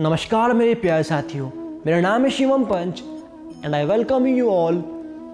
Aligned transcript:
नमस्कार 0.00 0.52
मेरे 0.52 0.74
प्यारे 0.74 1.02
साथियों, 1.02 1.50
मेरा 1.86 2.00
नाम 2.00 2.24
है 2.24 2.30
Shivam 2.30 2.64
Panch 2.64 3.02
and 3.64 3.74
I 3.74 3.84
welcome 3.84 4.26
you 4.26 4.50
all 4.50 4.82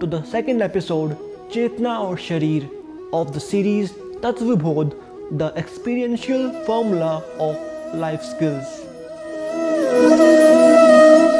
to 0.01 0.07
the 0.07 0.25
second 0.33 0.63
episode 0.63 1.13
चेतना 1.53 1.99
और 1.99 2.17
शरीर 2.17 2.71
of 3.15 3.29
the 3.29 3.39
series 3.39 3.91
Tattvabodh 4.23 4.91
the 5.33 5.55
experiential 5.59 6.51
formula 6.51 7.13
of 7.41 7.57
life 7.97 8.21
skills 8.21 8.87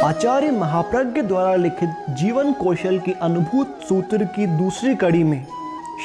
Acharya 0.05 0.51
Mahapragya 0.51 1.23
द्वारा 1.23 1.57
लिखित 1.57 1.89
जीवन 2.11 2.53
कौशल 2.53 2.99
की 2.99 3.13
अनुभूत 3.13 3.81
सूत्र 3.89 4.25
की 4.25 4.47
दूसरी 4.47 4.95
कड़ी 4.95 5.25
में, 5.25 5.47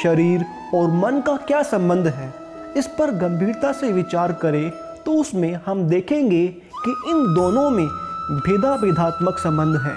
शरीर 0.03 0.45
और 0.73 0.91
मन 0.91 1.21
का 1.27 1.37
क्या 1.37 1.63
संबंध 1.63 2.07
है, 2.07 2.33
इस 2.77 2.87
पर 2.87 3.11
गंभीरता 3.11 3.71
से 3.71 3.91
विचार 3.91 4.31
करें 4.31 4.69
तो 5.05 5.11
उसमें 5.13 5.59
हम 5.65 5.83
देखेंगे 5.83 6.66
कि 6.85 6.95
इन 7.07 7.33
दोनों 7.33 7.69
में 7.69 7.87
भेदा 8.29 8.75
भेदात्मक 8.77 9.37
संबंध 9.39 9.77
है। 9.81 9.93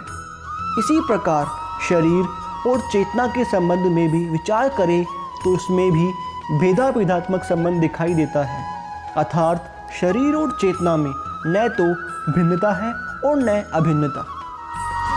इसी 0.79 1.01
प्रकार 1.07 1.47
शरीर 1.89 2.71
और 2.71 2.81
चेतना 2.93 3.27
के 3.27 3.45
संबंध 3.45 3.87
में 3.87 4.11
भी 4.11 4.25
विचार 4.31 4.69
करें 4.69 5.05
तो 5.45 5.55
इसमें 5.55 5.91
भी 5.93 6.07
भेदा 6.59 6.91
भेदात्मक 6.91 7.45
संबंध 7.45 7.81
दिखाई 7.81 8.15
देता 8.15 8.45
है। 8.45 8.65
अर्थात 9.17 9.91
शरीर 10.01 10.35
और 10.35 10.57
चेतना 10.61 10.97
में 10.97 11.13
न 11.47 11.69
तो 11.79 11.85
भिन्नता 12.33 12.73
है 12.77 12.93
और 13.25 13.39
न 13.39 13.63
अभिन्नता। 13.75 14.27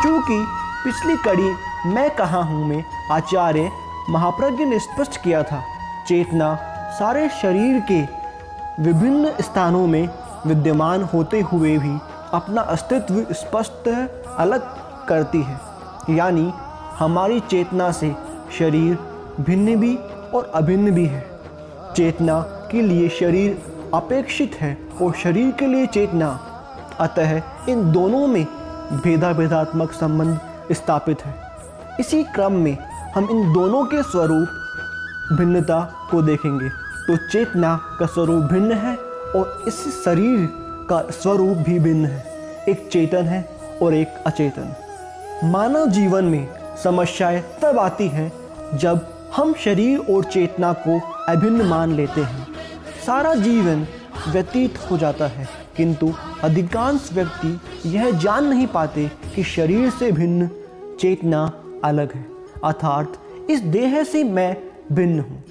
चूँकि 0.03 0.43
पिछली 0.83 1.15
कड़ी 1.25 1.53
मैं 1.89 2.09
कहा 2.15 2.41
हूँ 2.43 2.65
में 2.67 2.83
आचार्य 3.11 3.71
महाप्रज्ञ 4.09 4.65
ने 4.65 4.79
स्पष्ट 4.79 5.21
किया 5.23 5.43
था, 5.43 5.61
चेतना 6.07 6.55
सारे 6.93 7.27
शरीर 7.41 7.79
के 7.91 8.01
विभिन्न 8.83 9.31
स्थानों 9.41 9.85
में 9.87 10.07
विद्यमान 10.47 11.03
होते 11.03 11.41
हुए 11.41 11.77
भी 11.77 11.97
अपना 12.33 12.61
अस्तित्व 12.61 13.25
स्पष्ट 13.33 13.87
अलग 14.37 14.61
करती 15.07 15.41
है। 15.41 15.59
यानी 16.09 16.51
हमारी 16.99 17.39
चेतना 17.39 17.91
से 17.91 18.15
शरीर 18.57 18.97
भिन्न 19.41 19.75
भी 19.75 19.95
और 20.35 20.51
अभिन्न 20.55 20.91
भी 20.91 21.05
है। 21.05 21.25
चेतना 21.95 22.39
के 22.71 22.81
लिए 22.81 23.09
शरीर 23.09 23.61
अपेक्षित 23.93 24.55
है 24.55 24.77
और 25.01 25.13
शरीर 25.13 25.51
के 25.51 25.67
लिए 25.67 25.85
चेतना, 25.85 26.27
अतः 26.99 27.41
इन 27.69 27.91
दोनों 27.91 28.27
में 28.27 28.45
भेदा 28.93 29.31
भेदात्मक 29.33 29.91
संबंध 29.91 30.39
स्थापित 30.71 31.25
है। 31.25 31.35
इसी 31.99 32.23
क्रम 32.25 32.53
में 32.53 32.77
हम 33.15 33.27
इन 33.31 33.53
दोनों 33.53 33.85
के 33.85 34.01
स्वरूप 34.03 35.37
भिन्नता 35.37 35.79
को 36.11 36.21
देखेंगे। 36.21 36.69
तो 37.07 37.15
चेतना 37.29 37.75
का 37.99 38.05
स्वरूप 38.05 38.43
भिन्न 38.43 38.71
है 38.73 38.97
और 39.35 39.63
इस 39.67 39.79
शरीर 40.05 40.47
का 40.89 41.01
स्वरूप 41.11 41.57
भी 41.57 41.79
भिन्न 41.79 42.05
है। 42.05 42.23
एक 42.69 42.87
चेतन 42.91 43.25
है 43.25 43.43
और 43.81 43.93
एक 43.93 44.23
अचेतन। 44.27 44.75
मानव 45.43 45.87
जीवन 45.87 46.25
में 46.25 46.47
समस्याएँ 46.83 47.41
तब 47.61 47.79
आती 47.79 48.07
हैं 48.07 48.31
जब 48.77 49.05
हम 49.35 49.53
शरीर 49.53 49.99
और 49.99 50.23
चेतना 50.23 50.73
को 50.73 50.99
अभिन्न 51.27 51.65
मान 51.65 51.93
लेते 51.93 52.21
हैं। 52.21 52.47
सारा 53.05 53.33
जीवन 53.35 53.87
व्यतीत 54.29 54.77
हो 54.91 54.97
जाता 54.97 55.27
है, 55.27 55.47
किंतु 55.77 56.13
अधिकांश 56.43 57.09
व्यक्ति 57.13 57.59
यह 57.85 58.11
जान 58.11 58.45
नहीं 58.45 58.67
पाते 58.67 59.09
कि 59.35 59.43
शरीर 59.43 59.89
से 59.89 60.11
भिन्न 60.11 60.49
चेतना 60.99 61.51
अलग 61.83 62.13
है। 62.13 62.25
अर्थात 62.63 63.17
इस 63.49 63.59
देह 63.59 64.03
से 64.03 64.23
मैं 64.23 64.55
भिन्न 64.91 65.19
हूँ। 65.19 65.43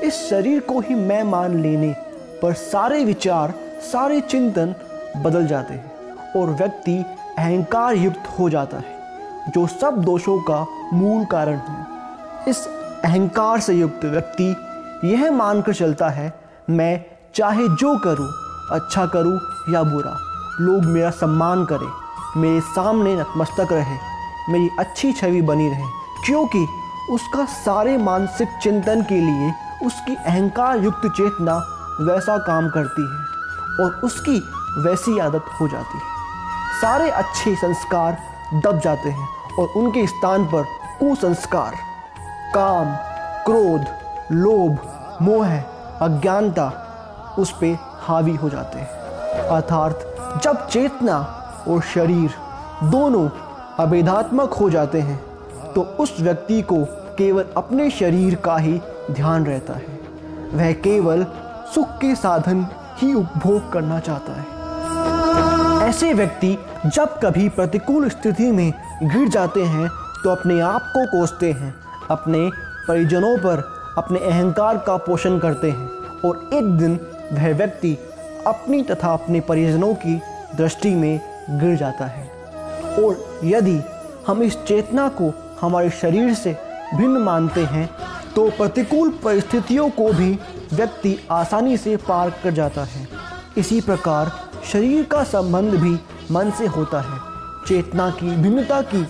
इस 0.00 0.14
शरीर 0.30 0.60
को 0.60 0.80
ही 0.80 0.94
मैं 0.94 1.22
मान 1.22 1.60
लेने 1.62 1.94
पर 2.42 2.52
सारे 2.52 3.04
विचार, 3.04 3.54
सारे 3.82 4.20
चिंतन 4.20 4.74
बदल 5.16 5.46
जाते 5.46 5.74
हैं 5.74 6.32
और 6.36 6.50
व्यक्ति 6.50 6.98
अहंकार 7.38 7.94
युक्त 7.94 8.28
हो 8.38 8.48
जाता 8.50 8.76
है, 8.76 9.50
जो 9.50 9.66
सब 9.66 10.00
दोषों 10.04 10.38
का 10.40 10.64
मूल 10.92 11.24
कारण 11.24 11.56
है। 11.58 11.86
इस 12.48 12.66
अहंकार 13.04 13.60
से 13.60 13.74
युक्त 13.74 14.04
व्यक्ति 14.04 14.54
यह 15.04 15.30
मानकर 15.30 15.74
चलता 15.74 16.08
है, 16.08 16.32
मैं 16.70 17.04
चाहे 17.34 17.68
जो 17.70 17.96
करूँ 17.98 18.28
अच्छा 18.72 19.06
करूँ 19.06 19.38
या 19.70 19.82
बुरा, 19.82 20.16
लोग 20.60 20.84
मेरा 20.84 21.10
सम्मान 21.12 21.64
करें, 21.64 21.88
मेरे 22.36 22.60
सामने 22.60 23.14
नतमस्तक 23.14 23.72
रहे, 23.72 23.96
मेरी 24.50 24.68
अच्छी 24.78 25.12
छवि 25.12 25.42
बनी 25.42 25.68
रहे, 25.68 25.86
क्योंकि 26.26 26.66
उसका 27.10 27.44
सारे 27.44 27.96
मानसिक 27.98 28.48
चिंतन 28.62 29.02
के 29.02 29.20
लिए 29.20 29.52
उसकी 29.86 30.14
अहंकार 30.16 30.78
युक्त 30.78 31.06
चेतना 31.08 31.54
वैसा 32.00 32.36
काम 32.38 32.68
करती 32.68 33.02
है 33.02 33.84
और 33.84 34.00
उसकी 34.04 34.38
वैसी 34.78 35.18
आदत 35.18 35.44
हो 35.60 35.68
जाती 35.68 35.98
है। 35.98 36.80
सारे 36.80 37.10
अच्छे 37.10 37.54
संस्कार 37.54 38.18
दब 38.64 38.78
जाते 38.78 39.08
हैं 39.08 39.28
और 39.58 39.68
उनके 39.76 40.06
स्थान 40.06 40.44
पर 40.44 40.64
कुसंस्कार, 41.00 41.74
काम, 42.54 42.94
क्रोध, 43.44 43.86
लोभ, 44.32 44.78
मोह, 45.22 45.56
अज्ञानता 46.00 46.72
उस 47.38 47.50
पर 47.52 47.76
हावी 48.00 48.34
हो 48.36 48.48
जाते 48.48 48.78
हैं। 48.78 49.48
अर्थात 49.48 50.40
जब 50.42 50.66
चेतना 50.68 51.18
और 51.68 51.80
शरीर 51.94 52.34
दोनों 52.84 53.28
अभेदात्मक 53.78 54.52
हो 54.52 54.70
जाते 54.70 55.00
हैं 55.00 55.18
तो 55.72 55.82
उस 56.00 56.14
व्यक्ति 56.20 56.60
को 56.62 56.84
केवल 57.18 57.44
अपने 57.56 57.90
शरीर 57.90 58.34
का 58.34 58.56
ही 58.56 58.80
ध्यान 59.10 59.46
रहता 59.46 59.72
है। 59.72 60.00
वह 60.52 60.72
केवल 60.82 61.26
सुख 61.74 61.96
के 61.98 62.14
साधन 62.14 62.66
ही 62.98 63.12
उपभोग 63.14 63.72
करना 63.72 63.98
चाहता 64.00 64.32
है। 64.32 65.88
ऐसे 65.88 66.12
व्यक्ति 66.14 66.56
जब 66.86 67.18
कभी 67.20 67.48
प्रतिकूल 67.48 68.08
स्थिति 68.08 68.50
में 68.52 68.72
गिर 69.02 69.28
जाते 69.28 69.62
हैं 69.64 69.88
तो 70.24 70.30
अपने 70.30 70.60
आप 70.60 70.92
को 70.96 71.04
कोसते 71.08 71.50
हैं, 71.52 71.74
अपने 72.10 72.48
परिजनों 72.88 73.36
पर, 73.38 73.62
अपने 73.98 74.18
अहंकार 74.20 74.78
का 74.78 74.96
पोषण 74.96 75.38
करते 75.38 75.70
हैं 75.70 75.88
और 76.24 76.48
एक 76.54 76.64
दिन 76.78 76.98
वह 77.32 77.52
व्यक्ति 77.54 77.96
अपनी 78.46 78.82
तथा 78.82 79.12
अपने 79.12 79.40
परिजनों 79.40 79.94
की 79.96 80.20
दृष्टि 80.56 80.94
में 80.94 81.20
गिर 81.50 81.76
जाता 81.76 82.06
है। 82.06 82.24
और 82.96 83.40
यदि 83.44 83.80
हम 84.26 84.42
इस 84.42 84.56
चेतना 84.64 85.08
को 85.20 85.32
हमारे 85.60 85.90
शरीर 85.92 86.34
से 86.34 86.56
भिन्न 86.94 87.18
मानते 87.18 87.64
हैं 87.64 87.88
तो 88.34 88.50
प्रतिकूल 88.50 89.10
परिस्थितियों 89.24 89.88
को 89.90 90.12
भी 90.12 90.38
व्यक्ति 90.72 91.18
आसानी 91.30 91.76
से 91.76 91.96
पार 91.96 92.30
कर 92.42 92.50
जाता 92.50 92.84
है। 92.84 93.08
इसी 93.58 93.80
प्रकार 93.80 94.32
शरीर 94.72 95.04
का 95.04 95.22
संबंध 95.24 95.74
भी 95.74 95.98
मन 96.30 96.50
से 96.50 96.66
होता 96.66 97.00
है। 97.00 97.18
चेतना 97.68 98.10
की 98.10 98.36
भिन्नता 98.36 98.80
की 98.82 99.06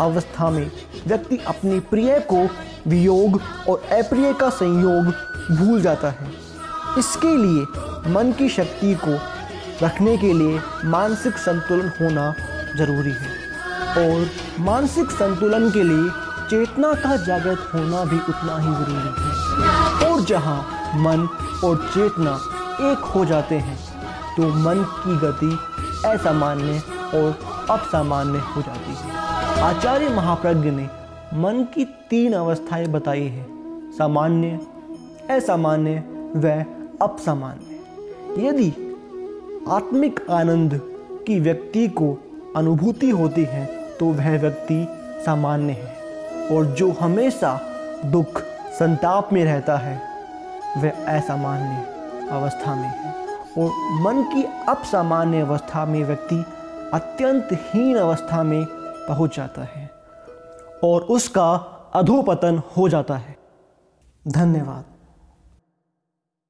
अवस्था 0.00 0.50
में 0.50 0.70
व्यक्ति 1.06 1.36
अपने 1.48 1.80
प्रिय 1.80 2.18
को 2.32 2.42
वियोग 2.90 3.40
और 3.68 3.82
अप्रिय 3.92 4.32
का 4.32 4.48
संयोग 4.50 5.04
भूल 5.56 5.80
जाता 5.82 6.10
है। 6.10 6.30
इसके 6.98 7.36
लिए 7.36 8.12
मन 8.12 8.32
की 8.38 8.48
शक्ति 8.48 8.94
को 9.04 9.18
रखने 9.84 10.16
के 10.16 10.32
लिए 10.32 10.60
मानसिक 10.84 11.36
संतुलन 11.38 11.88
होना 12.00 12.32
ज़रूरी 12.76 13.10
है 13.10 13.38
और 13.98 14.28
मानसिक 14.60 15.10
संतुलन 15.10 15.70
के 15.70 15.82
लिए 15.82 16.10
चेतना 16.50 16.92
का 16.94 17.16
जागृत 17.16 17.70
होना 17.74 18.04
भी 18.04 18.18
उतना 18.18 18.56
ही 18.58 18.72
ज़रूरी 18.74 19.12
है। 19.22 20.10
और 20.10 20.24
जहाँ 20.24 20.79
मन 20.96 21.28
और 21.64 21.76
चेतना 21.94 22.40
एक 22.92 22.98
हो 22.98 23.24
जाते 23.24 23.54
हैं 23.54 23.78
तो 24.36 24.42
मन 24.42 24.82
की 24.84 25.16
गति 25.16 25.58
असामान्य 26.08 26.82
और 27.14 27.38
अपसामान्य 27.70 28.38
हो 28.38 28.62
जाती 28.62 28.94
है। 28.94 29.60
आचार्य 29.60 30.08
महाप्रज्ञ 30.08 30.70
ने 30.70 30.88
मन 31.34 31.66
की 31.74 31.84
तीन 31.84 32.32
अवस्थाएँ 32.32 32.86
बताई 32.86 33.26
हैं, 33.26 33.92
सामान्य, 33.98 34.60
असामान्य 35.30 36.04
व 36.36 36.64
अपसामान्य 37.02 38.46
यदि 38.46 38.68
आत्मिक 39.68 40.30
आनंद 40.30 40.80
की 41.26 41.40
व्यक्ति 41.40 41.88
को 41.88 42.18
अनुभूति 42.56 43.10
होती 43.10 43.44
है 43.44 43.66
तो 44.00 44.06
वह 44.06 44.38
व्यक्ति 44.40 44.86
सामान्य 45.26 45.72
है 45.72 46.48
और 46.50 46.64
जो 46.66 46.90
हमेशा 46.92 47.60
दुख, 48.06 48.40
संताप 48.78 49.32
में 49.32 49.44
रहता 49.44 49.76
है 49.76 50.09
वह 50.76 51.18
असामान्य 51.18 51.86
अवस्था 52.30 52.74
में 52.74 52.88
है। 52.88 53.14
और 53.58 53.70
मन 54.00 54.22
की 54.22 54.66
अपसामान्य 54.68 55.40
अवस्था 55.40 55.84
में 55.84 56.04
व्यक्ति 56.04 56.44
अत्यंत 56.94 57.48
हीन 57.52 57.96
अवस्था 57.96 58.42
में 58.42 58.66
पहुँच 59.08 59.36
जाता 59.36 59.62
है 59.62 59.90
और 60.84 61.02
उसका 61.02 61.54
अधोपतन 61.94 62.62
हो 62.76 62.88
जाता 62.88 63.16
है। 63.16 63.36
धन्यवाद। 64.28 64.84